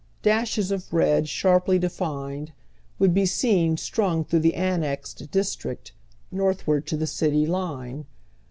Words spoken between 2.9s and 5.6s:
would be seen strung through the Annexed Dis